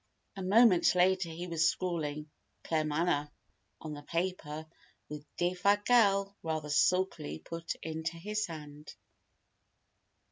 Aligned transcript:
A 0.35 0.41
moment 0.41 0.95
later 0.95 1.29
he 1.29 1.45
was 1.45 1.69
scrawling 1.69 2.31
"Claremanagh" 2.63 3.29
on 3.81 3.93
the 3.93 4.01
paper 4.01 4.65
which 5.09 5.21
Defasquelle 5.39 6.33
rather 6.41 6.71
sulkily 6.71 7.37
put 7.37 7.75
into 7.83 8.17
his 8.17 8.47
hand. 8.47 8.95